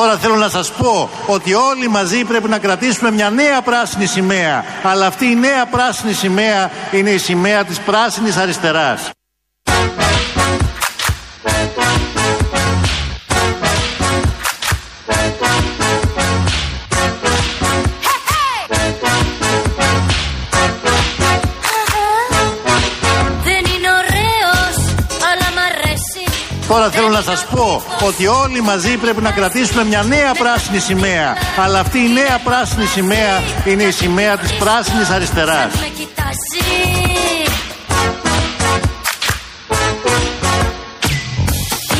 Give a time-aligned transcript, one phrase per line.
[0.00, 4.64] Τώρα θέλω να σας πω ότι όλοι μαζί πρέπει να κρατήσουμε μια νέα πράσινη σημαία.
[4.82, 9.10] Αλλά αυτή η νέα πράσινη σημαία είναι η σημαία της πράσινης αριστεράς.
[26.70, 31.36] Τώρα θέλω να σας πω ότι όλοι μαζί πρέπει να κρατήσουμε μια νέα πράσινη σημαία.
[31.56, 35.74] Αλλά αυτή η νέα πράσινη σημαία είναι η σημαία της πράσινης αριστεράς.
[35.74, 36.68] Με κοιτάζει.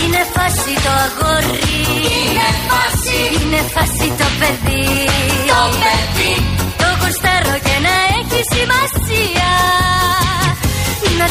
[0.05, 1.59] Είναι φάση το αγόρι.
[2.25, 3.45] Είναι φάση.
[3.45, 4.87] Είναι φάση το παιδί.
[5.47, 6.35] Το παιδί.
[6.79, 9.80] Το γουστάρω και να έχει σημασία.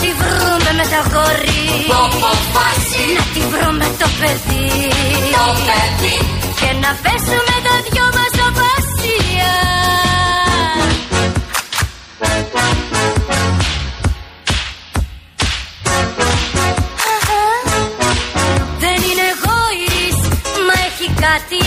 [0.02, 1.60] Να τη βρούμε με τα γόρι.
[2.54, 3.04] φάση.
[3.18, 4.70] Να τη βρούμε το παιδί.
[5.36, 6.18] Το παιδί.
[6.60, 9.54] Και να πέσουμε τα δυο μας απασία.
[18.80, 20.18] Δεν είναι εγώης,
[20.68, 21.64] μα έχει κάτι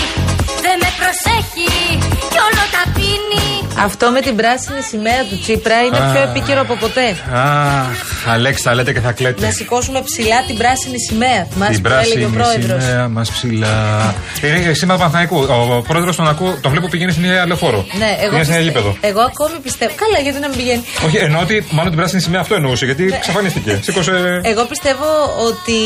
[0.63, 1.99] Δεν με προσέχει
[2.33, 6.75] κι όλο τα πίνει Αυτό με την πράσινη σημαία του Τσίπρα είναι πιο επίκαιρο από
[6.77, 7.09] ποτέ.
[7.33, 9.47] Αχ, Αλέξη, θα λέτε και θα κλαίτε.
[9.47, 11.47] Να σηκώσουμε ψηλά την πράσινη σημαία.
[11.53, 12.83] Θυμάσαι Την που έλεγε ο πράσινη πρόεδρος.
[12.85, 14.15] σημαία μας ψηλά.
[14.43, 15.37] Είναι σήμερα Παναθανικού.
[15.77, 17.87] Ο πρόεδρος τον ακούω, τον βλέπω πηγαίνει στην ίδια λεωφόρο.
[17.99, 18.97] Ναι, εγώ, Πηγαίνει στην ίδια πιστε- γήπεδο.
[19.01, 19.93] εγώ ακόμη πιστεύω.
[20.03, 23.03] Καλά, γιατί να μην πηγαίνει; Όχι, εννοώ ότι μάλλον την πράσινη σημαία αυτό εννοούσε, γιατί
[23.05, 23.17] Ναι.
[23.17, 23.79] εξαφανίστηκε.
[23.83, 24.41] Σήκωσε.
[24.43, 25.07] Εγώ πιστεύω
[25.49, 25.79] ότι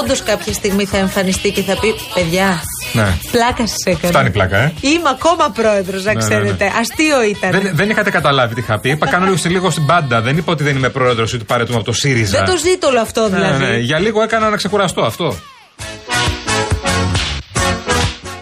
[0.00, 2.62] όντως κάποια στιγμή θα εμφανιστεί και θα πει Παιδιά,
[2.92, 3.06] Ναι.
[3.30, 4.08] πλάκα σας έκανα.
[4.12, 4.72] Φτάνει πλάκα, ε.
[4.80, 6.64] Είμαι ακόμα πρόεδρος, να Ναι, ναι, ξέρετε.
[6.64, 6.70] ναι.
[6.80, 7.50] Αστείο ήταν.
[7.50, 8.90] Δεν, δεν είχατε καταλάβει τι είχα πει.
[8.90, 10.20] Είπα κάνω λίγο, σε λίγο στην πάντα.
[10.20, 12.38] Δεν είπα ότι δεν είμαι πρόεδρος ή του παρέτουμε από το ΣΥΡΙΖΑ.
[12.38, 13.64] Δεν το ζήτω όλο αυτό Ναι, δηλαδή.
[13.64, 15.36] ναι, Για λίγο έκανα να ξεκουραστώ αυτό.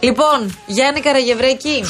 [0.03, 1.85] Λοιπόν, Γιάννη Καραγευρέκη,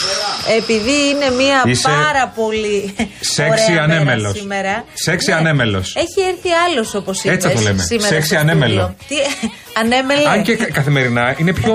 [0.59, 4.37] επειδή είναι μια Είσαι πάρα πολύ σεξι ωραία μέρα ανέμελος.
[4.39, 4.85] σήμερα.
[4.95, 5.37] Σεξι Ναι.
[5.37, 5.95] ανέμελος.
[5.97, 7.35] Έχει έρθει άλλος όπως είπε.
[7.35, 7.83] Έτσι θα το λέμε.
[7.83, 8.95] Σήμερα Σεξι στο ανέμελο.
[9.07, 9.25] στούντιο.
[9.29, 9.49] Τι,
[9.81, 10.29] ανέμελε.
[10.29, 11.75] Αν και κα- καθημερινά είναι πιο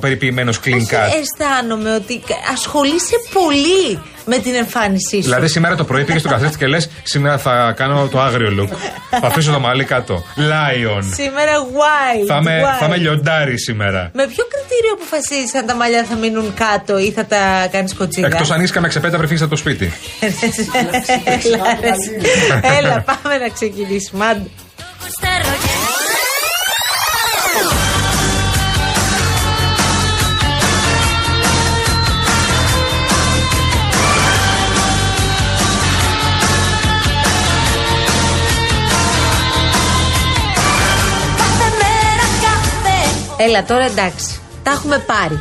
[0.00, 1.10] περιποιημένος clean Όχι, cut.
[1.20, 2.20] αισθάνομαι ότι
[2.52, 5.22] ασχολείσαι πολύ με την εμφάνισή σου.
[5.22, 8.76] Δηλαδή σήμερα το πρωί πήγες στον καθρέφτη και λες: Σήμερα θα κάνω το άγριο look.
[9.20, 10.24] θα αφήσω το μαλλί κάτω.
[10.36, 11.02] Lion.
[11.14, 12.26] Σήμερα wild.
[12.26, 12.78] θα, με, wild.
[12.80, 14.10] θα με λιοντάρει σήμερα.
[14.14, 18.26] Με ποιο κριτήριο αποφασίζει αν τα μαλλιά θα μείνουν κάτω ή θα τα κάνεις κοτσίγα.
[18.26, 19.92] Εκτός αν είσαι καμεξεπέτα βρεφή από το σπίτι.
[21.44, 21.92] Έλα, ρε.
[22.78, 24.46] Έλα, πάμε να ξεκινήσουμε.
[43.48, 44.40] Έλα, τώρα εντάξει.
[44.62, 45.40] Τα έχουμε πάρει.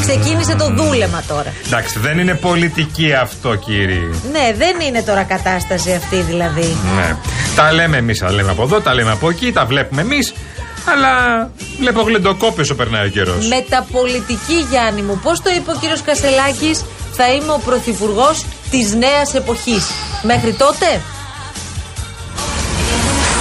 [0.00, 1.52] Ξεκίνησε το δούλεμα τώρα.
[1.66, 4.08] Εντάξει, δεν είναι πολιτική αυτό, κύριε.
[4.32, 6.76] Ναι, δεν είναι τώρα κατάσταση αυτή δηλαδή.
[6.96, 7.16] Ναι.
[7.56, 10.34] Τα λέμε εμείς, τα λέμε από εδώ, τα λέμε από εκεί, τα βλέπουμε εμείς.
[10.84, 11.10] Αλλά
[11.80, 13.48] βλέπω γλεντοκόπιος όσο περνάει ο καιρός.
[13.48, 19.34] Μεταπολιτική, Γιάννη μου, πώς το είπε ο κύριος Κασελάκης, θα είμαι ο πρωθυπουργός της νέας
[19.34, 19.90] εποχής.
[20.22, 21.00] Μέχρι τότε;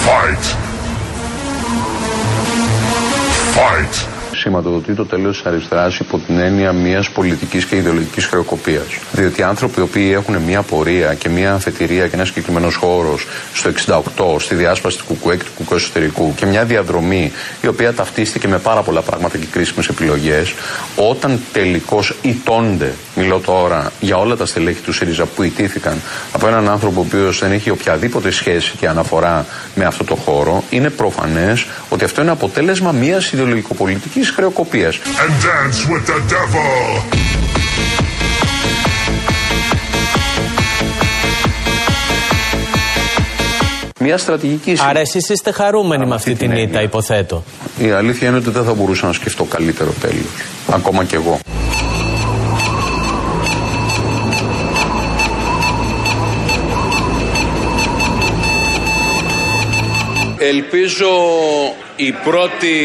[0.05, 0.68] Fight!
[3.53, 4.18] Fight!
[4.49, 8.85] Σηματοδοτεί το τέλος της αριστεράς υπό την έννοια μιας πολιτικής και ιδεολογικής χρεοκοπίας.
[9.11, 13.27] Διότι οι άνθρωποι οι οποίοι έχουν μια πορεία και μια αφετηρία και ένα συγκεκριμένος χώρος
[13.53, 17.93] στο 68, στη διάσπαση του κουκουέ και του κουκουέ εσωτερικού και μια διαδρομή η οποία
[17.93, 20.53] ταυτίστηκε με πάρα πολλά πράγματα και κρίσιμες επιλογές,
[20.95, 26.01] όταν τελικώς ιτώνται, μιλώ τώρα για όλα τα στελέχη του ΣΥΡΙΖΑ που ιτήθηκαν
[26.31, 29.45] από έναν άνθρωπο ο οποίος δεν έχει οποιαδήποτε σχέση και αναφορά
[29.75, 34.95] με αυτό το χώρο, είναι προφανές ότι αυτό είναι αποτέλεσμα μιας ιδεολογικοπολιτικής χρεοκοπίας.
[34.95, 37.03] And dance with the devil!
[43.99, 47.43] Μια στρατηγική Άρα εσείς είστε χαρούμενοι με αυτή την ήττα, υποθέτω.
[47.79, 50.25] Η αλήθεια είναι ότι δεν θα μπορούσα να σκεφτώ καλύτερο τέλος.
[50.67, 51.39] Ακόμα κι εγώ.
[60.37, 61.07] Ελπίζω
[62.01, 62.75] η πρώτη,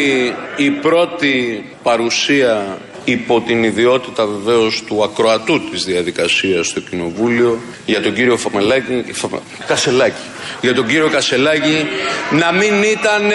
[0.56, 8.14] η πρώτη παρουσία υπό την ιδιότητα βεβαίως του ακροατού της διαδικασίας στο Κοινοβούλιο για τον
[8.14, 10.22] κύριο Φαμελάκη, Φαμα- Κασελάκη
[10.61, 11.87] για τον κύριο Κασελάκη
[12.31, 13.31] να μην ήταν,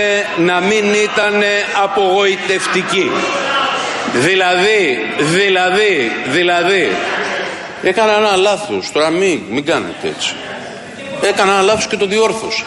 [0.45, 1.41] να μην ήταν
[1.83, 3.11] απογοητευτική.
[4.13, 6.87] Δηλαδή, δηλαδή, δηλαδή,
[7.83, 10.33] έκανα ένα λάθος, τώρα μην, μην κάνετε έτσι.
[11.21, 12.65] Έκανα ένα λάθος και το διόρθωσα.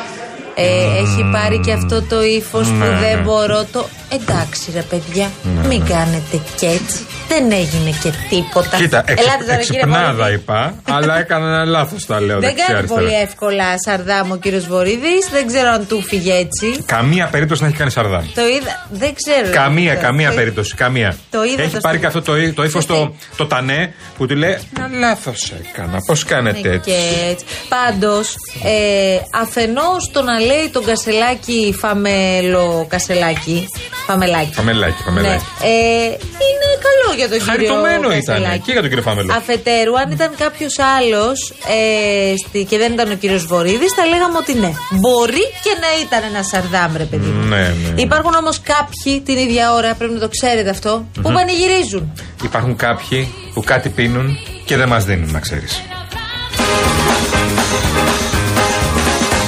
[0.54, 3.22] Ε, έχει πάρει και αυτό το ύφος που Ναι, δεν ναι.
[3.22, 3.87] μπορώ το.
[4.12, 5.30] Εντάξει ρε παιδιά,
[5.68, 6.98] μην κάνετε και έτσι.
[7.28, 8.76] Δεν έγινε και τίποτα.
[8.76, 10.34] Κοίτα, εξ, Ελάτε τώρα, κύριε εξυπνάδα Βορύδη.
[10.34, 13.00] είπα, αλλά έκανα ένα λάθος τα λέω Δεν δεξιά κάνει αριστερά.
[13.00, 15.28] πολύ εύκολα σαρδάμ ο κύριος Βορύδης.
[15.32, 16.82] Δεν ξέρω αν του φύγε έτσι.
[16.86, 18.24] Καμία περίπτωση να έχει κάνει σαρδάμ.
[18.34, 18.86] Το είδα.
[18.90, 19.50] Δεν ξέρω.
[19.52, 20.74] Καμία, Το- καμία το- περίπτωση.
[20.74, 21.16] Καμία.
[21.30, 23.94] το είδα Έχει το πάρει στο- και αυτό το, το ύφος Γιατί; το, το τανέ
[24.16, 25.98] που του λέει Να λάθος έκανα.
[26.06, 26.90] Πώς κάνετε Ναι, έτσι.
[26.90, 26.96] και
[27.30, 27.44] έτσι.
[27.68, 33.66] Πάντως, ε, αφενός το να λέει τον κασελάκι φαμελο κασελάκι.
[34.06, 34.52] Φαμελάκι.
[34.54, 35.44] Φαμελάκι, φαμελάκι.
[35.60, 36.04] Ναι, ε,
[36.46, 38.58] είναι καλό για τον κύριο Χαριτωμένο ήταν Κασελάκη.
[38.64, 39.32] και για τον κύριο Φαμελό.
[39.32, 44.37] Αφετέρου, αν ήταν κάποιος άλλος ε, στη- και δεν ήταν ο κύριος Βορύδης, θα λέγαμε
[44.38, 44.72] ότι ναι.
[44.90, 47.26] Μπορεί και να ήταν ένας σαρδάμ, ρε παιδί.
[47.26, 47.43] μου.
[47.49, 47.56] Ναι,
[47.94, 48.00] ναι.
[48.02, 52.12] Υπάρχουν όμως κάποιοι την ίδια ώρα, πρέπει να το ξέρετε αυτό, που πανηγυρίζουν.
[52.43, 55.82] Υπάρχουν κάποιοι που κάτι πίνουν και δεν μας δίνουν, να ξέρεις.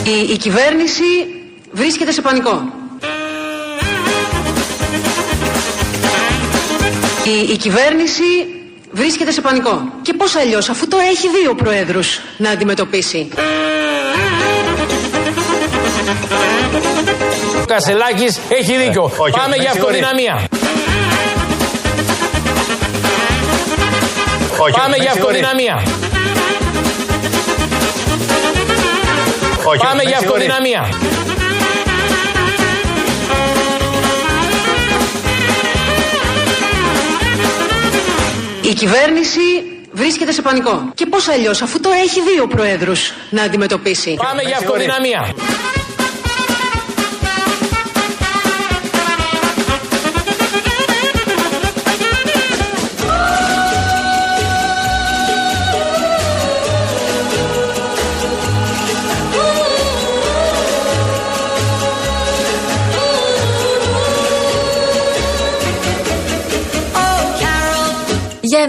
[0.05, 1.03] Η, η κυβέρνηση
[1.73, 2.62] βρίσκεται σε πανικό.
[7.25, 8.23] Η, η κυβέρνηση
[8.91, 9.93] βρίσκεται σε πανικό.
[10.03, 13.29] Και πώς αλλιώς, αφού τώρα έχει δύο προέδρους να αντιμετωπίσει.
[17.62, 19.03] Ο Κασελάκης έχει δίκιο.
[19.17, 19.99] όχι, Πάμε με για συγχωρεί.
[19.99, 20.49] αυτοδυναμία.
[24.59, 25.38] Όχι, Πάμε με για συγχωρεί.
[25.41, 25.82] αυτοδυναμία.
[29.65, 30.47] Όχι, Πάμε με για συγχωρεί.
[30.47, 30.88] αυτοδυναμία.
[38.75, 39.41] Κυβέρνηση
[39.93, 40.93] βρίσκεται σε πανικό.
[40.94, 44.15] Και πώς αλλιώς, αφού τώρα έχει δύο προέδρους να αντιμετωπίσει.
[44.15, 44.85] Πάμε για συγχωρεί.
[44.85, 45.35] αυτοδυναμία.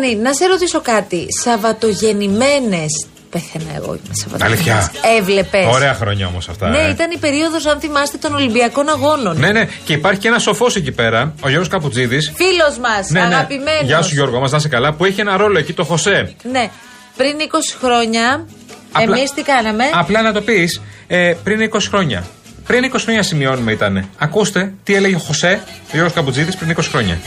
[0.06, 1.26] Γιάννη, να σε ρωτήσω κάτι.
[1.44, 3.06] Σαββατογεννημένες.
[3.30, 4.90] Πέθαινα εγώ είμαι Σαββατογεννημένες.
[4.90, 4.92] Αλήθεια.
[5.20, 5.66] Έβλεπες.
[5.76, 6.70] Ωραία χρόνια όμως αυτά.
[6.70, 6.90] Ναι, ε.
[6.90, 9.38] ήταν η περίοδος, αν θυμάστε, των Ολυμπιακών Αγώνων.
[9.40, 9.68] Ναι, ναι.
[9.86, 12.32] Και υπάρχει και ένα σοφός εκεί πέρα, ο Γιώργος Καπουτζίδης.
[12.36, 13.26] Φίλος μας, Ναι, ναι.
[13.26, 13.82] αγαπημένος.
[13.84, 14.94] Γεια σου Γιώργο, μας να είσαι καλά.
[14.94, 16.36] Που έχει ένα ρόλο εκεί, το Χωσέ.
[16.52, 16.70] Ναι.
[17.18, 18.46] Πριν 20 χρόνια,
[18.92, 22.24] Απλά- εμείς τι κάναμε; Απλά να το πεις ε, πριν 20 χρόνια.
[22.68, 24.10] Πριν 20 χρόνια σημειώνουμε ήταν.
[24.18, 27.18] Ακούστε τι έλεγε ο Χωσέ, ο Γιώργος Καπουτζίδης πριν 20 χρόνια.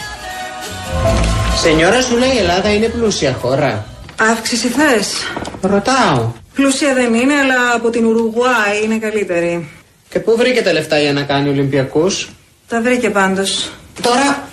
[1.63, 3.87] Σενιόρα σου λέει η Ελλάδα είναι πλούσια χώρα.
[4.21, 5.09] Αύξηση θες;
[5.61, 6.33] Ρωτάω.
[6.55, 9.69] Πλούσια δεν είναι, αλλά από την Ουρουγουάη είναι καλύτερη.
[10.09, 12.29] Και πού βρήκε τα λεφτά για να κάνει Ολυμπιακούς;
[12.69, 13.71] Τα βρήκε πάντως.
[14.03, 14.49] Τώρα,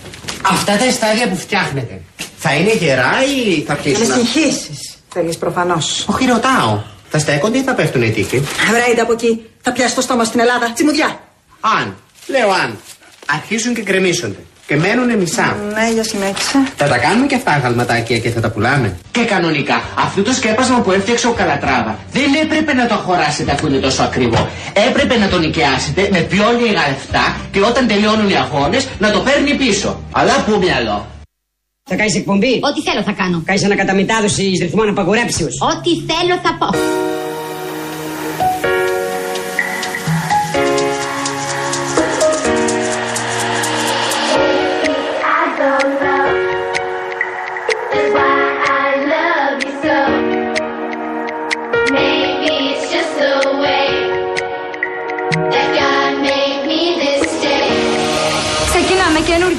[0.52, 2.02] αυτά τα στάδια που φτιάχνετε,
[2.38, 3.12] θα είναι γερά
[3.48, 4.06] ή θα Να πτήσουν.
[4.06, 4.98] συγχύσεις.
[5.14, 6.06] Θέλεις προφανώς.
[6.08, 6.82] Όχι, ρωτάω.
[7.10, 8.44] Θα στέκονται ή θα πέφτουν οι τείχοι.
[8.70, 9.46] Βρέιντε από εκεί.
[9.62, 10.72] Θα πιάσει το στόμα στην Ελλάδα.
[10.74, 11.20] Τσιμουδιά.
[11.80, 11.96] Αν,
[12.28, 12.78] λέω αν,
[13.26, 15.58] αρχίσουν και γκρεμίσονται και μένουν μισά.
[15.74, 16.58] Ναι, για συνέχισε.
[16.76, 18.98] Θα τα κάνουμε και αυτά γαλματάκια και θα τα πουλάμε.
[19.12, 23.68] Και κανονικά, αυτό το σκέπασμα που έφτιαξε ο Καλατράβα δεν έπρεπε να το αγοράσετε αφού
[23.68, 24.50] είναι τόσο ακριβό.
[24.90, 29.20] Έπρεπε να το νοικιάσετε με πιο λίγα λεφτά και όταν τελειώνουν οι αγώνες να το
[29.20, 30.00] παίρνει πίσω.
[30.12, 31.08] Αλλά πού μυαλό.
[31.90, 33.42] Θα κάνεις εκπομπή; Ό,τι θέλω θα κάνω.
[33.46, 35.54] Κάνεις ανακαταμετάδοση ρυθμών απαγορέψεως.
[35.62, 36.68] Ό,τι θέλω θα πω.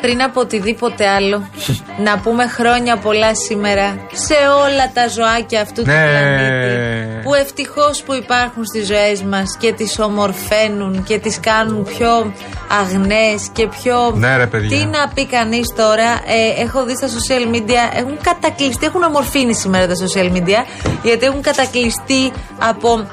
[0.00, 1.48] Πριν από οτιδήποτε άλλο,
[2.06, 6.06] να πούμε χρόνια πολλά σήμερα σε όλα τα ζωάκια αυτού του Ναι.
[6.08, 7.22] πλανήτη.
[7.22, 12.32] Που ευτυχώς που υπάρχουν στις ζωές μας και τις ομορφαίνουν και τις κάνουν πιο
[12.80, 14.12] αγνές και πιο.
[14.14, 14.78] Ναι, ρε, παιδιά.
[14.78, 19.54] Τι να πει κανείς τώρα, ε, έχω δει στα social media, έχουν κατακλειστεί, έχουν ομορφύνει
[19.54, 20.60] σήμερα τα social media,
[21.02, 23.06] γιατί έχουν κατακλειστεί από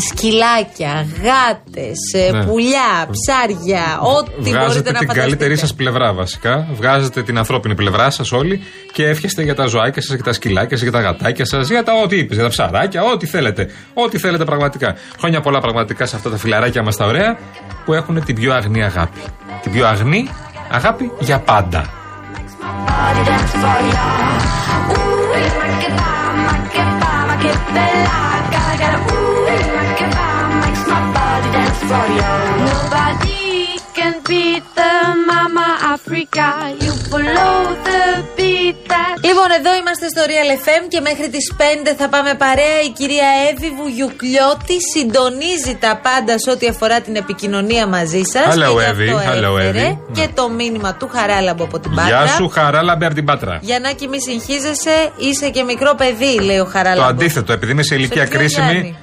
[0.00, 1.86] σκυλάκια, γάτε,
[2.32, 2.44] Ναι.
[2.44, 5.20] πουλιά, ψάρια, ό,τι μπορείτε Βγάζετε να την φανταστείτε.
[5.20, 6.68] καλύτερη σα πλευρά βασικά.
[6.72, 8.62] Βγάζετε την ανθρώπινη πλευρά σα όλοι
[8.92, 11.82] και εύχεστε για τα ζωάκια σα, για τα σκυλάκια σα, για τα γατάκια σα, για
[11.82, 13.70] τα ό,τι είπε, για τα ψαράκια, ό,τι θέλετε.
[13.94, 14.94] Ό,τι θέλετε πραγματικά.
[15.18, 17.38] Χρόνια πολλά πραγματικά σε αυτά τα φιλαράκια μα τα ωραία
[17.84, 19.20] που έχουν την πιο αγνή αγάπη.
[19.62, 20.28] Την πιο αγνή
[20.70, 21.90] αγάπη για πάντα.
[31.88, 34.92] Nobody can beat the
[35.30, 36.46] Mama Africa.
[36.84, 37.54] You follow
[37.88, 38.00] the
[38.36, 39.14] beat that.
[39.28, 41.62] Λοιπόν, εδώ είμαστε στο Real FM και μέχρι τις 5
[41.98, 42.78] θα πάμε παρέα.
[42.88, 48.68] Η κυρία Εύη Βουγιουκλιώτη συντονίζει τα πάντα σε ό,τι αφορά την επικοινωνία μαζί σας Hello,
[48.76, 49.08] και γι' Εύη.
[49.10, 49.98] αυτό Hello, έφερε Εύη.
[50.12, 52.06] Και το μήνυμα του Χαράλαμπο από την Πάτρα.
[52.16, 53.58] Γεια σου, χαράλαμπε από την Πάτρα.
[53.62, 57.10] Γιαννάκη, μη συγχύζεσαι, είσαι και μικρό παιδί, λέει ο Το Χαράλαμπος.
[57.10, 58.96] αντίθετο, επειδή είμαι σε ηλικία ποιο κρίσιμη.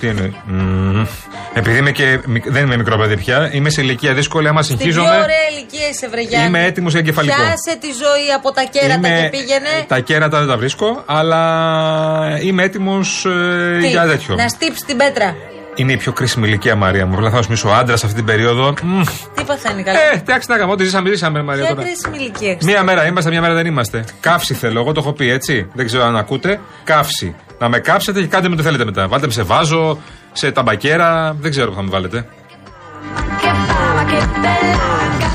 [0.00, 0.34] Γιάννη; Τι εννοεί.
[0.46, 1.06] Μμμ.
[1.54, 2.18] Επειδή είμαι και.
[2.26, 3.50] μικ- Δεν είμαι μικρό παιδί πια.
[3.52, 4.48] Είμαι σε ηλικία δύσκολη.
[4.48, 5.16] Άμα Στην πιο συγχύζομαι.
[5.16, 6.46] ωραία ηλικία είσαι, βρε Γιάννη.
[6.48, 7.36] Είμαι έτοιμος για εγκεφαλικό.
[7.36, 9.68] Πιάσε τη ζωή από τα κέρατα και πήγαινε.
[9.88, 13.26] Τα κέρατα δεν τα βρίσκω, αλλά είμαι έτοιμος
[13.80, 14.34] Τι, για τέτοιο.
[14.34, 15.34] Να στύψει την πέτρα.
[15.78, 17.14] Είναι η πιο κρίσιμη ηλικία, Μαρία μου.
[17.14, 18.74] Απλά θα σου ο άντρας αυτή την περίοδο.
[18.82, 19.02] Μμ.
[19.34, 19.98] Τι παθαίνει καλά.
[19.98, 20.72] Ε, εντάξει, να κάνουμε.
[20.72, 21.64] Ό,τι ζήσαμε, ζήσαμε, Μαρία.
[21.64, 21.86] Ποια τώρα.
[21.86, 22.56] κρίσιμη ηλικία.
[22.62, 24.04] Μία μέρα είμαστε, μία μέρα δεν είμαστε.
[24.20, 25.66] Καύση θέλω, εγώ το έχω πει έτσι.
[25.72, 26.60] Δεν ξέρω αν ακούτε.
[26.84, 27.34] Καύση.
[27.58, 29.08] Να με κάψετε και κάντε με το θέλετε μετά.
[29.08, 29.98] Βάλτε με σε βάζο,
[30.32, 31.36] σε ταμπακέρα.
[31.40, 32.26] Δεν ξέρω που θα με βάλετε.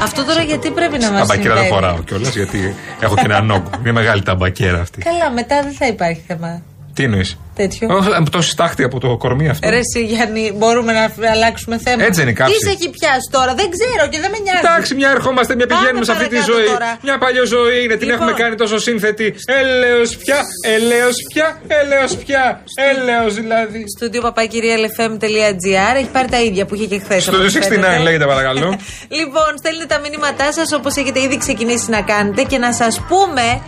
[0.03, 1.86] Αυτό τώρα γιατί πρέπει να μας Ταμπακέρα δεν συμβαίνει.
[1.86, 3.69] φοράω κιόλας γιατί έχω και έναν όγκο.
[3.83, 5.01] Μια μεγάλη ταμπακέρα αυτή.
[5.01, 6.62] Καλά, μετά δεν θα υπάρχει θέμα.
[6.93, 7.88] Τι εννοείς; Τέτοιο.
[8.31, 9.69] Το στάχτη από το κορμί αυτό.
[9.69, 12.03] Ρε εσύ Γιάννη, μπορούμε να φ- αλλάξουμε θέμα.
[12.03, 12.53] Έτσι είναι η κάψη.
[12.53, 14.60] Τι σε έχει πιάσει τώρα, δεν ξέρω και δεν με νοιάζει.
[14.65, 16.67] Εντάξει, μια ερχόμαστε, μια Πάμε πηγαίνουμε σε αυτή τη παρακάτω ζωή.
[16.74, 16.98] τώρα.
[17.07, 18.21] Μια παλιό ζωή είναι, την Λοιπόν.
[18.27, 19.27] έχουμε κάνει τόσο σύνθετη.
[19.60, 20.39] Έλεος πια,
[20.75, 21.48] έλεος πια,
[21.81, 22.43] έλεος πια,
[22.91, 23.83] έλεος δηλαδή.
[23.95, 27.24] Στούντιο παπάκυριαλεφm.gr έχει πάρει τα ίδια που είχε και χθες.
[27.24, 28.69] Στο 69 λέγεται παρακαλώ.
[29.19, 33.62] Λοιπόν, στέλνετε τα μηνύματά σας όπως έχετε ήδη ξεκινήσει να κάνετε και να σας πούμε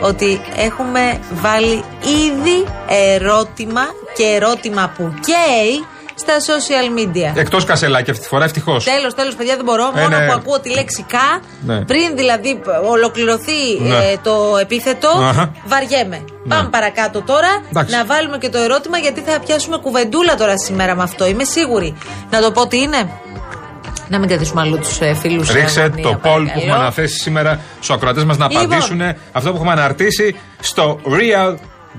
[0.00, 3.80] ότι έχουμε βάλει ήδη ερώτημα
[4.16, 5.84] και ερώτημα που καίει
[6.18, 7.32] στα social media.
[7.34, 8.84] Εκτός κασελάκια αυτή τη φορά, ευτυχώς.
[8.84, 9.92] Τέλος, τέλος, παιδιά, δεν μπορώ.
[9.96, 10.26] Ε, Μόνο ναι.
[10.26, 11.84] που ακούω τη λέξη κα, Ναι.
[11.84, 13.96] πριν δηλαδή π- ολοκληρωθεί Ναι.
[13.96, 15.52] ε, το επίθετο, Αχα.
[15.66, 16.24] βαριέμαι.
[16.48, 17.94] Πάμε παρακάτω τώρα Εντάξει.
[17.94, 21.26] να βάλουμε και το ερώτημα γιατί θα πιάσουμε κουβεντούλα τώρα σήμερα με αυτό.
[21.26, 21.96] Είμαι σίγουρη.
[22.30, 23.10] Να το πω τι είναι.
[24.08, 25.52] Να μην κρατήσουμε αλλού τους ε, φίλους.
[25.52, 28.64] Ρίξε το poll που έχουμε αναθέσει σήμερα στους ακροατές μας να Λοιπόν.
[28.64, 29.00] απαντήσουν
[29.32, 31.54] αυτό που έχουμε αναρτήσει στο Real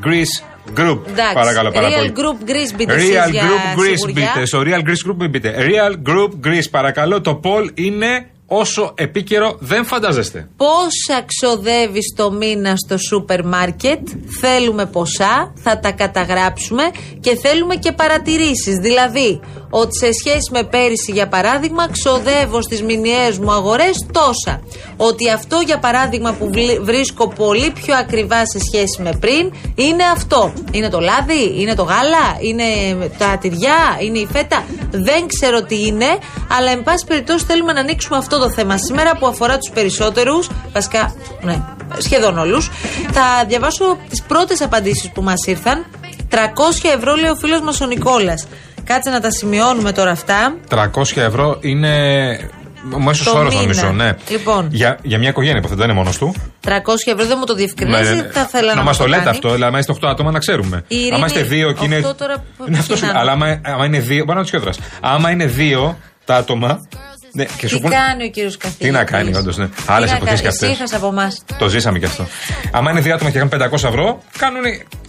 [0.06, 0.44] Greece
[0.80, 1.00] Group.
[1.08, 1.34] Εντάξει.
[1.34, 2.14] Παρακαλώ πάρα Real πολύ.
[2.16, 4.32] Group Greece μπείτε εσείς Real για Group Greece σιγουριά.
[4.34, 4.46] μπείτε.
[4.46, 5.56] Στο Real Greece Group μην μπείτε.
[5.60, 7.22] Real Group Greece, παρακαλώ.
[7.22, 10.48] Το poll είναι όσο επίκαιρο δεν φαντάζεστε.
[10.58, 14.00] Πόσα ξοδεύει το μήνα στο σούπερ μάρκετ,
[14.42, 16.84] θέλουμε ποσά, θα τα καταγράψουμε
[17.20, 18.76] και θέλουμε και παρατηρήσεις.
[18.82, 24.62] Δηλαδή, ότι σε σχέση με πέρυσι, για παράδειγμα, ξοδεύω στις μηνιαίες μου αγορές τόσα.
[24.98, 30.04] Ότι αυτό, για παράδειγμα, που βλ- βρίσκω πολύ πιο ακριβά σε σχέση με πριν, είναι
[30.14, 30.54] αυτό.
[30.72, 32.64] Είναι το λάδι, είναι το γάλα, είναι
[33.18, 34.64] τα τυριά, είναι η φέτα.
[34.92, 36.18] Δεν ξέρω τι είναι,
[36.58, 40.50] αλλά εν πάση περιπτώσει θέλουμε να ανοίξουμε αυτό το θέμα σήμερα που αφορά τους περισσότερους.
[40.74, 41.62] Βασικά, ναι,
[41.98, 42.70] σχεδόν όλους.
[43.12, 45.86] Θα διαβάσω τις πρώτες απαντήσεις που μας ήρθαν.
[46.30, 48.48] 300 ευρώ λέει ο φίλος μας ο Νικόλας.
[48.88, 50.56] Κάτσε να τα σημειώνουμε τώρα αυτά.
[50.70, 51.92] 300 ευρώ είναι.
[52.98, 53.62] Μέσος Το όρος μήνα.
[53.62, 54.12] νομίζω, ναι.
[54.30, 54.68] Λοιπόν.
[54.72, 56.36] Για, για μια οικογένεια υποθέτω, δεν είναι μόνος του.
[56.66, 56.70] 300
[57.06, 58.16] ευρώ δεν μου το διευκρινίζει.
[58.16, 58.28] Ναι, ναι.
[58.32, 59.30] Θα ήθελα να, να μου μας το λέτε κάνει.
[59.30, 60.84] αυτό, δηλαδή, άμα είστε 8 άτομα να ξέρουμε.
[60.88, 61.96] Η Ειρήνη, άμα είστε δύο και είναι.
[61.96, 63.46] αυτό τώρα που- Ναι, αυτό τι σου- να Αλλά είναι.
[63.46, 64.24] άμα, άμα είναι δύο.
[64.26, 64.72] Μπορεί να του χιόδρα.
[65.02, 66.88] Άμα είναι δύο τα άτομα.
[67.32, 68.86] Ναι, και σου Τι πούν- κάνει ο κύριος Καθηγητή.
[68.86, 69.70] Τι να κάνει, όντως, ναι.
[69.86, 70.70] Άλλες εποχέ κι αυτές.
[70.70, 71.44] Ησύχασε από εμάς.
[71.58, 72.28] Το ζήσαμε κι αυτό.
[72.72, 74.62] Άμα είναι δύο άτομα και κάνουν 500 ευρώ, κάνουν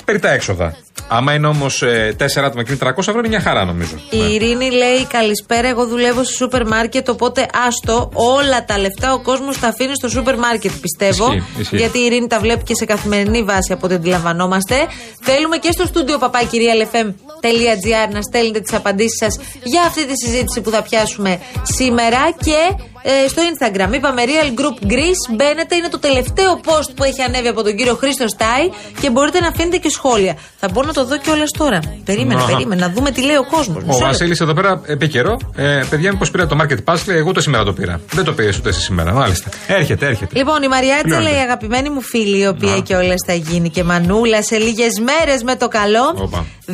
[0.05, 0.77] περί τα έξοδα.
[1.09, 1.83] Άμα είναι όμως
[2.17, 3.95] τέσσερα άτομα και είναι 300 ευρώ, είναι μια χαρά νομίζω.
[4.11, 5.69] Η Ειρήνη λέει καλησπέρα.
[5.69, 7.09] Εγώ δουλεύω στο σούπερ μάρκετ.
[7.09, 11.33] Οπότε άστο, όλα τα λεφτά ο κόσμος τα αφήνει στο σούπερ μάρκετ, πιστεύω.
[11.33, 11.77] Ισχύει, ισχύει.
[11.77, 14.75] Γιατί η Ειρήνη τα βλέπει και σε καθημερινή βάση από ό,τι αντιλαμβανόμαστε.
[15.21, 20.71] Θέλουμε και στο στούντιο παπάκυριαλεφm.gr να στέλνετε τις απαντήσεις σας για αυτή τη συζήτηση που
[20.71, 23.95] θα πιάσουμε σήμερα και ε, στο Instagram.
[23.95, 25.23] Είπαμε Real Group Greece.
[25.37, 28.65] Μπαίνετε, είναι το τελευταίο post που έχει ανέβει από τον κύριο Χρήστο Στάι
[29.01, 30.35] και μπορείτε να αφήνετε και σχόλια.
[30.61, 31.79] Θα μπορώ να το δω κιόλας τώρα.
[32.05, 32.53] Περίμενε, Αχα.
[32.53, 33.83] περίμενε, να δούμε τι λέει ο κόσμος.
[33.87, 35.37] Ο Βασίλης εδώ πέρα επίκαιρο.
[35.57, 38.01] Ε, παιδιά, μήπως πήρα το Market Pass, λέει, εγώ το σήμερα το πήρα.
[38.13, 39.49] Δεν το πήρε ούτε εσύ σήμερα, μάλιστα.
[39.67, 40.39] Έρχεται, έρχεται.
[40.39, 41.31] Λοιπόν, η Μαριάτσα Πληρώνεται.
[41.31, 45.43] λέει αγαπημένη μου φίλη, η οποία και όλα θα γίνει και μανούλα σε λίγες μέρες
[45.43, 46.15] με το καλό.
[46.17, 46.45] Όπα.
[46.67, 46.73] 200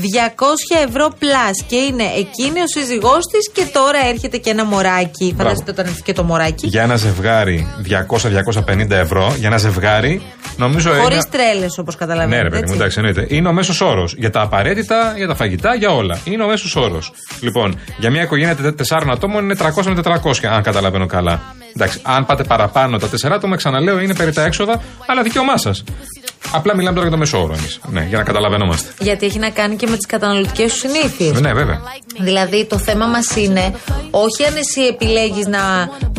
[0.89, 5.35] ευρώ plus και είναι εκείνη ο σύζυγός της και τώρα έρχεται και ένα μωράκι.
[5.39, 6.67] Φανταστείτε όταν έρθει και το το μωράκι.
[6.67, 10.23] Για ένα ζευγάρι 200-250 ευρώ, για ένα ζευγάρι,
[10.57, 11.25] νομίζω Χωρίς είναι.
[11.31, 12.43] τρέλες όπως Ναι, καταλαβαίνετε.
[12.43, 12.75] ρε παιδί μου, έτσι.
[12.77, 13.27] εντάξει, εννοείται.
[13.37, 14.15] Είναι ο μέσος όρος.
[14.19, 16.19] Για τα απαραίτητα, για τα φαγητά, για όλα.
[16.25, 17.13] Είναι ο μέσος όρος.
[17.41, 21.41] Λοιπόν, για μια οικογένεια τε- τεσσάρων ατόμων είναι 300 με 400, αν καταλαβαίνω καλά.
[21.77, 25.85] Εντάξει, αν πάτε παραπάνω τα τέσσερα άτομα, ξαναλέω, είναι περί τα έξοδα, αλλά δικαίωμά σας.
[26.57, 27.81] Απλά μιλάμε τώρα για το μέσο όρο εμείς.
[27.91, 28.93] Ναι, για να καταλαβαίνόμαστε.
[28.99, 31.41] Γιατί έχει να κάνει και με τις καταναλωτικές σου συνήθειες.
[31.41, 31.83] Ναι, βέβαια.
[32.21, 33.75] Δηλαδή το θέμα μας είναι
[34.11, 35.61] όχι αν εσύ επιλέγεις να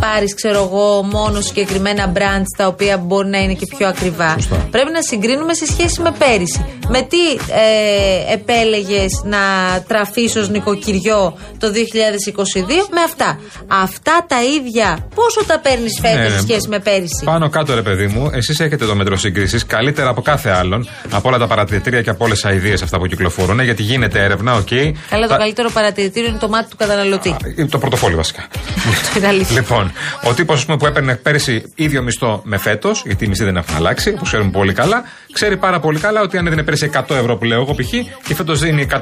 [0.01, 4.35] πάρεις, ξέρω εγώ, μόνο συγκεκριμένα brands τα οποία μπορεί να είναι και πιο ακριβά.
[4.71, 6.65] Πρέπει να συγκρίνουμε σε σχέση με πέρυσι.
[6.89, 9.37] Με τι ε, επέλεγες να
[9.87, 11.71] τραφείς ως νοικοκυριό το 2022
[12.91, 13.39] με αυτά.
[13.67, 16.41] Αυτά τα ίδια πόσο τα παίρνεις φέτος Ναι, σε ναι.
[16.41, 20.21] σχέση με πέρυσι; Πάνω κάτω, ρε παιδί μου, εσείς έχετε το μέτρο σύγκρισης καλύτερα από
[20.21, 23.83] κάθε άλλον, από όλα τα παρατηρητήρια και από όλες τις αηδίες αυτά που κυκλοφορούν, γιατί
[23.83, 24.67] γίνεται έρευνα, οκ.
[25.09, 27.35] Καλά, το Τα- καλύτερο παρατηρητήριο είναι το μάτι του καταναλωτή.
[27.69, 28.47] Το πορτοφόλι βασικά.
[28.51, 29.55] Το είναι αλήθεια.
[29.59, 29.91] Λοιπόν,
[30.23, 34.09] ο τύπος που έπαιρνε πέρυσι ίδιο μισθό με φέτος, γιατί οι μισθοί δεν έχουν αλλάξει,
[34.09, 37.45] όπως ξέρουμε πολύ καλά, ξέρει πάρα πολύ καλά ότι αν έδινε πέρυσι 100 ευρώ που
[37.45, 37.89] λέω εγώ π.χ.
[38.27, 39.01] και φέτος δίνει 130,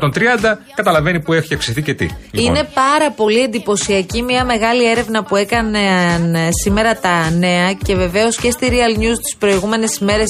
[0.75, 2.08] καταλαβαίνει που έχει αυξηθεί και τι.
[2.32, 7.96] Λοιπόν, Είναι πάρα πολύ εντυπωσιακή μια μεγάλη έρευνα που έκαναν ε, σήμερα τα νέα και
[7.96, 10.24] βεβαίως και στη Real News τις προηγούμενες ημέρε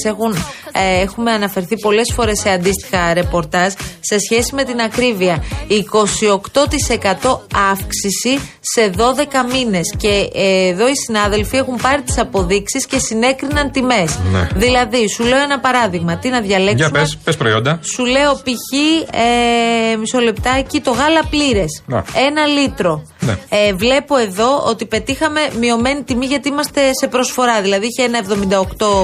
[0.72, 5.44] ε, έχουμε αναφερθεί πολλές φορές σε αντίστοιχα ρεπορτάζ σε σχέση με την ακρίβεια.
[7.24, 7.40] 28%
[7.72, 9.02] αύξηση σε 12
[9.52, 9.96] μήνες.
[9.98, 14.20] Και ε, εδώ οι συνάδελφοι έχουν πάρει τις αποδείξεις και συνέκριναν τιμές.
[14.32, 14.48] Ναι.
[14.56, 16.18] Δηλαδή, σου λέω ένα παράδειγμα.
[16.18, 17.00] Τι να διαλέξουμε.
[17.00, 18.80] Για πες, πε προϊόντα; Σου λέω π.χ.
[19.12, 21.84] Ε, μισό λεπτάκι το γάλα πλήρες.
[21.86, 22.06] Να.
[22.28, 23.04] Ένα λίτρο.
[23.20, 23.38] Ναι.
[23.50, 27.62] Ε, βλέπω εδώ ότι πετύχαμε μειωμένη τιμή γιατί είμαστε σε προσφορά.
[27.62, 28.20] Δηλαδή είχε ένα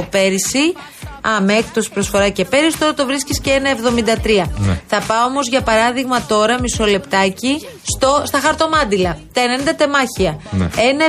[0.02, 0.74] 78 πέρυσι.
[1.22, 4.46] Α, με έκπτωση προσφορά και πέρυσι, τώρα το βρίσκεις και ένα 73.
[4.58, 4.82] Ναι.
[4.88, 9.18] Θα πάω όμως για παράδειγμα τώρα, μισό λεπτάκι, στο, στα χαρτομάντιλα.
[9.34, 10.40] Τα 90 τεμάχια.
[10.52, 10.68] Ναι.
[10.90, 11.06] Ένα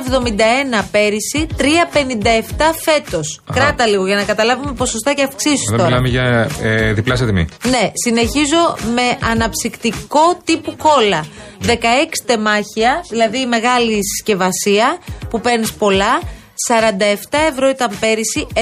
[0.83, 1.65] 71 πέρυσι, 3,57
[2.85, 3.41] φέτος.
[3.53, 5.89] Κράτα λίγο για να καταλάβουμε ποσοστά και αυξήσεις Εδώ τώρα.
[5.89, 7.49] μιλάμε για ε, διπλάσια τιμή.
[7.71, 11.25] Ναι, συνεχίζω με αναψυκτικό τύπου κόλλα.
[11.67, 11.73] 16
[12.27, 14.99] τεμάχια, δηλαδή μεγάλη συσκευασία
[15.31, 16.21] που παίρνεις πολλά.
[16.69, 18.61] 47 ευρώ ήταν πέρυσι, 73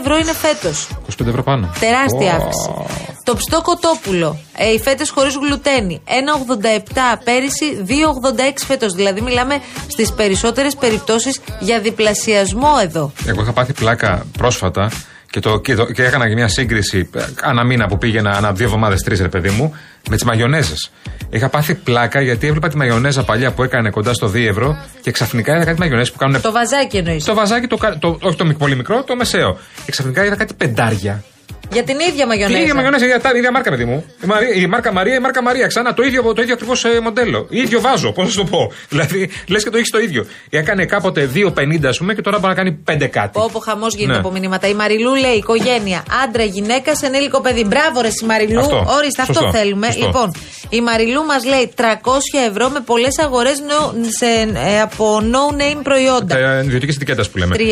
[0.00, 0.88] ευρώ είναι φέτος.
[1.22, 1.72] 25 ευρώ πάνω.
[1.80, 2.36] Τεράστια Ω.
[2.36, 2.70] αύξηση.
[3.24, 4.36] Το ψτό κοτόπουλο.
[4.56, 6.00] Ε, οι φέτες χωρίς γλουτένι.
[6.04, 8.92] 1,87 πέρυσι, 2,86 φέτος.
[8.94, 13.12] Δηλαδή μιλάμε στις περισσότερες περιπτώσεις για διπλασιασμό εδώ.
[13.26, 14.90] Εγώ είχα πάθει πλάκα πρόσφατα
[15.30, 18.52] και, το, και, το, και έκανα και μια σύγκριση ε, ανά μήνα που πήγαινα, ανά
[18.52, 19.74] δύο εβδομάδες, τρεις ρε παιδί μου,
[20.08, 20.90] με τις μαγιονέζες.
[21.30, 25.10] Είχα πάθει πλάκα γιατί έβλεπα τη μαγιονέζα παλιά που έκανε κοντά στο 2 ευρώ και
[25.10, 26.40] ξαφνικά είδα κάτι μαγιονέζες που κάνουν.
[26.40, 27.24] Το βαζάκι εννοείς.
[27.24, 29.58] Το βαζάκι, το, κα- το, όχι το μικ- πολύ μικρό, το μεσαίο.
[29.84, 31.24] Και ξαφνικά είδα κάτι πεντάρια.
[31.72, 32.60] Για την ίδια Την μαγιονέζα.
[32.60, 34.04] ίδια μαγιονέζα, η ίδια, η ίδια μάρκα, παιδί μου.
[34.24, 35.66] Η, Μαρία, η μάρκα Μαρία, η μάρκα Μαρία.
[35.66, 37.46] Ξανά το ίδιο, το ίδιο ακριβώς μοντέλο.
[37.50, 38.72] ίδιο βάζο, πώς να σου το πω.
[38.92, 40.26] Δηλαδή, λες και το έχεις το ίδιο.
[40.50, 43.38] Έκανε κάποτε 2,50 ας πούμε και τώρα μπορεί να κάνει 5 κάτι.
[43.42, 44.18] Όπω χαμός γίνεται Ναι.
[44.18, 44.68] από μηνύματα.
[44.68, 47.64] Η Μαριλού λέει: Οικογένεια, άντρα, γυναίκα, σε ενήλικο παιδί.
[47.64, 48.60] Μπράβο, ρε, η Μαριλού.
[48.60, 48.84] Αυτό.
[48.96, 49.52] Ορίστε, αυτό Σωστό.
[49.58, 49.86] θέλουμε.
[49.86, 50.06] Σωστό.
[50.06, 50.34] Λοιπόν,
[50.68, 51.82] η Μαριλού μας λέει 300
[52.48, 53.58] ευρώ με πολλές αγορές
[54.20, 56.34] ε, από no name προϊόντα.
[56.36, 57.56] Τα ιδιωτική ετικέτα που λέμε.
[57.58, 57.62] 300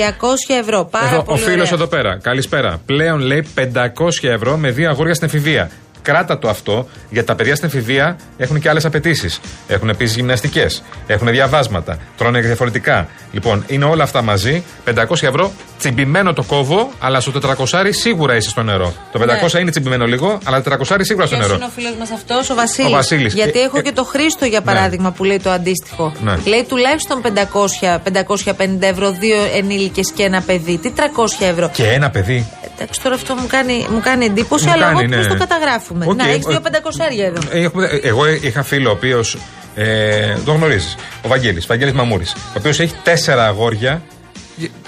[0.61, 0.85] ευρώ.
[0.91, 1.71] Πάρα Εδώ, ο πολύ φίλος ωραία.
[1.73, 2.81] εδώ πέρα, καλησπέρα.
[2.87, 3.87] Πλέον λέει 500
[4.23, 5.71] ευρώ με δύο αγόρια στην εφηβεία.
[6.03, 9.41] Κράτα το αυτό, γιατί τα παιδιά στην εφηβεία έχουν και άλλες απαιτήσεις.
[9.69, 13.09] Έχουν επίσης γυμναστικές, έχουν διαβάσματα, τρώνε διαφορετικά.
[13.33, 14.63] Λοιπόν, είναι όλα αυτά μαζί.
[14.85, 18.93] 500 ευρώ, τσιμπημένο το κόβω, αλλά στο 400 σίγουρα είσαι στο νερό.
[19.13, 19.61] Το 500 Ναι.
[19.61, 21.55] είναι τσιμπημένο λίγο, αλλά το 400 σίγουρα στο Ποιος νερό.
[21.55, 22.91] είναι ο φίλος μας αυτός, ο Βασίλης.
[22.91, 23.35] Ο Βασίλης.
[23.35, 26.13] Γιατί Ε, έχω ε, και το Χρήστο για παράδειγμα που λέει το αντίστοιχο.
[26.23, 26.37] Ναι.
[26.47, 30.77] Λέει τουλάχιστον 500, 550 ευρώ, δύο ενήλικες και ένα παιδί.
[30.79, 31.01] Τι 300
[31.51, 31.71] ευρώ.
[31.73, 32.47] Και ένα παιδί.
[32.81, 35.23] Εντάξει, τώρα αυτό μου κάνει, μου κάνει εντύπωση, Μου αλλά κάνει, εγώ ναι.
[35.23, 36.05] πώ το καταγράφουμε.
[36.09, 37.41] Οκ, Να, έχεις ε, δύο πεντακοσάρια εδώ.
[37.51, 39.37] Ε, έχουμε- ε, Εγώ είχα φίλο ο οποίος.
[39.75, 40.97] Ε, το γνωρίζεις.
[41.23, 42.35] Ο Βαγγέλης, Βαγγέλης Μαμούρης.
[42.35, 44.03] Ο οποίος έχει τέσσερα αγόρια.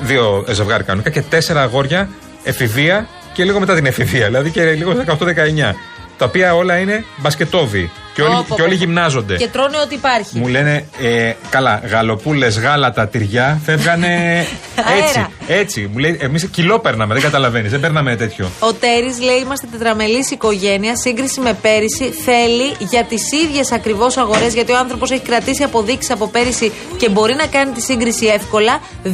[0.01, 2.09] Δύο ζευγάρι κανονικά και τέσσερα αγόρια
[2.45, 4.27] εφηβεία και λίγο μετά την εφηβεία.
[4.27, 5.75] Δηλαδή και λίγο 18-19.
[6.19, 7.91] Τα οποία όλα είναι μπασκετόβι.
[8.15, 8.85] Και όλοι, Πω, πω, και όλοι πω.
[8.85, 9.37] γυμνάζονται.
[9.37, 10.39] Και τρώνε ό,τι υπάρχει.
[10.39, 14.39] Μου λένε, ε, καλά, γαλοπούλες, γάλατα, τυριά, φεύγανε
[15.03, 15.19] έτσι.
[15.19, 15.31] Αέρα.
[15.47, 15.91] έτσι.
[15.93, 18.51] Μου λέει, εμείς κιλό παίρναμε, δεν καταλαβαίνεις, δεν παίρναμε τέτοιο.
[18.59, 20.97] Ο Τέρι λέει: Είμαστε τετραμελής οικογένεια.
[20.97, 26.11] Σύγκριση με πέρυσι θέλει για τις ίδιες ακριβώς αγορές, γιατί ο άνθρωπος έχει κρατήσει αποδείξεις
[26.13, 28.81] από πέρυσι και μπορεί να κάνει τη σύγκριση εύκολα.
[29.05, 29.09] 200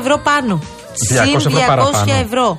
[0.00, 0.62] ευρώ πάνω.
[0.92, 2.12] 200 Συν ευρώ 200 παραπάνω.
[2.24, 2.58] ευρώ.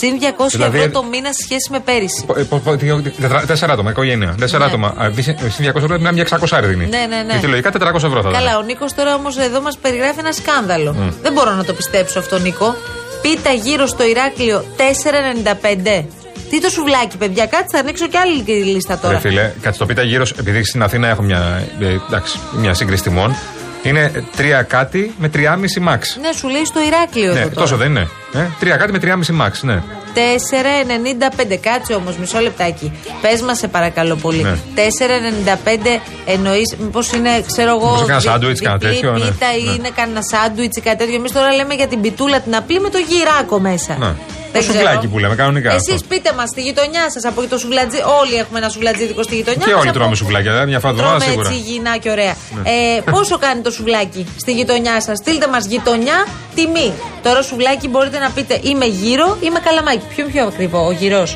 [0.00, 2.24] Συν 200 Δηλαδή, ευρώ το μήνα σε σχέση με πέρυσι.
[2.26, 4.34] Πο- ε, πο- πο- τι- τετρα- Τέσσερα άτομα, οικογένεια.
[4.38, 4.70] Τέσσερα Ναι.
[4.70, 4.94] άτομα.
[4.98, 6.86] Α, δι- Συν 200 ευρώ είναι μια 600 δίνει.
[6.86, 7.32] Ναι, ναι, ναι.
[7.32, 8.62] Γιατί λογικά 400 ευρώ θα Καλά, δίνει.
[8.62, 10.92] ο Νίκος τώρα όμως εδώ μας περιγράφει ένα σκάνδαλο.
[10.92, 11.08] Μμ.
[11.22, 12.74] Δεν μπορώ να το πιστέψω αυτό, Νίκο.
[13.22, 16.04] Πίτα γύρω στο Ηράκλειο 4,95.
[16.50, 19.14] Τι το σουβλάκι, παιδιά, κάτσε θα ανοίξω κι άλλη λίστα τώρα.
[19.14, 20.24] Ρε φίλε, κάτσε το πίτα γύρω.
[20.38, 23.36] Επειδή στην Αθήνα έχω μια, ε, εντάξει, μια σύγκριση τιμών.
[23.82, 25.98] Είναι ε, τρία κάτι με 3,5 max.
[26.20, 27.60] Ναι, σου λέει στο Ηράκλειο Ναι, εδώ τώρα.
[27.60, 28.08] τόσο δεν είναι.
[28.34, 29.82] Ε, τρία κάτι με 3,5 max, ναι.
[30.14, 31.56] 4,95.
[31.60, 32.92] Κάτσε όμως, μισό λεπτάκι.
[33.20, 34.42] Πες μας, σε παρακαλώ πολύ.
[34.42, 34.56] Ναι.
[34.74, 37.84] 4,95 εννοείς, μήπως είναι, ξέρω εγώ.
[37.90, 39.18] Μήπως κανένα δι- σάντουιτς, κανένα διπλή τέτοιο, ναι.
[39.30, 39.70] πίτα ή Ναι.
[39.70, 41.14] είναι κανένα σάντουιτς ή κάτι τέτοιο.
[41.14, 43.96] Εμείς τώρα λέμε για την πιτούλα την απλή με το γυράκο μέσα.
[43.98, 44.16] Να.
[44.52, 45.12] Δεν Το σουβλάκι ξέρω.
[45.12, 45.72] που λέμε, κανονικά.
[45.74, 46.06] Εσείς αυτό.
[46.08, 47.98] πείτε μας στη γειτονιά σας από το σουβλατζί.
[48.20, 50.92] Όλοι έχουμε ένα σουβλατζίδικο στη γειτονιά Και μας, όλοι από- τρώμε σουβλάκια, δηλαδή, μια φορά
[50.92, 51.48] την εβδομάδα Τρώμε σίγουρα.
[51.56, 52.34] έτσι υγιεινά και ωραία.
[52.62, 52.70] Ναι.
[52.70, 56.18] Ε, πόσο κάνει το σουβλάκι στη γειτονιά σας, στείλτε μας γειτονιά
[56.54, 56.92] τιμή.
[57.22, 60.04] Τώρα σουβλάκι μπορείτε να πείτε είμαι γύρο ή με καλαμάκι.
[60.14, 61.26] Ποιο είναι πιο ακριβό, ο γυρό.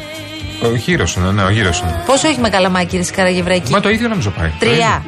[0.62, 2.02] Ο γύρος είναι, ναι, ο γύρος είναι.
[2.06, 3.70] Πόσο έχει με καλαμάκι, ρε Καραγευραϊκή.
[3.72, 4.48] Μα το ίδιο νομίζω πάει.
[4.48, 4.76] Το ίδιο.
[4.76, 5.04] Τρία.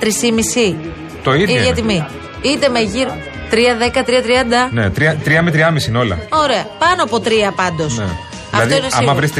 [0.00, 0.76] Τρισήμιση.
[1.22, 1.54] Το ίδιο.
[1.54, 1.74] Ίδια είναι.
[1.74, 2.06] τιμή.
[2.42, 3.16] Είτε με γύρο.
[3.50, 4.68] Τρία, δέκα, τρία, τριάντα.
[4.72, 6.18] Ναι, τρία, τρία με τριάμιση είναι όλα.
[6.28, 6.66] Ωραία.
[6.78, 7.98] Πάνω από τρία πάντως.
[7.98, 8.04] Ναι.
[8.52, 9.30] Αυτό δηλαδή, είναι άμα σίγουρος.
[9.30, 9.32] βρεις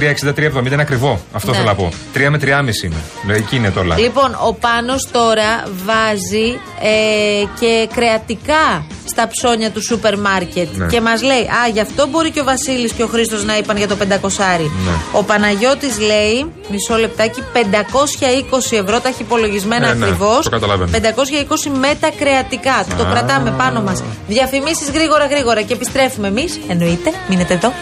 [0.65, 1.21] 3,60-3,70 είναι ακριβό.
[1.33, 1.57] Αυτό Ναι.
[1.57, 1.89] θέλω να πω.
[2.15, 2.97] 3 με 3,5 είναι.
[3.23, 3.99] Δηλαδή, εκεί είναι το όλα.
[3.99, 10.87] Λοιπόν, ο Πάνος τώρα βάζει ε, και κρεατικά στα ψώνια του σούπερ μάρκετ Ναι.
[10.87, 13.77] και μας λέει «Α, γι' αυτό μπορεί και ο Βασίλης και ο Χρήστος να είπαν
[13.77, 14.91] για το 500 Ναι.
[15.13, 20.45] Ο Παναγιώτης λέει, μισό λεπτάκι, 520 ευρώ, τα έχει υπολογισμένα Ε, ναι, ακριβώς.
[20.45, 20.91] το καταλαβαίνω.
[20.91, 22.85] 520 με τα κρεατικά.
[22.99, 23.11] Το Α.
[23.11, 24.03] κρατάμε πάνω μας.
[24.29, 26.61] Διαφημίσεις γρήγορα γρήγορα και επιστρέφουμε εμείς.
[26.69, 27.73] Εννοείται, μείνετε εδώ.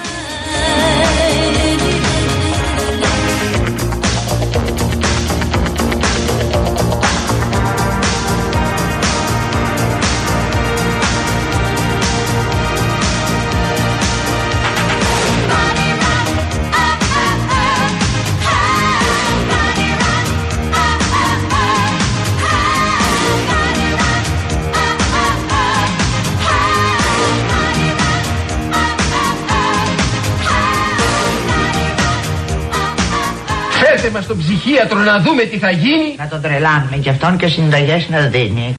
[34.10, 36.14] Φέρτε μας τον ψυχίατρο να δούμε τι θα γίνει.
[36.18, 38.76] Να τον τρελάνουμε κι αυτόν και συνταγές να δίνει.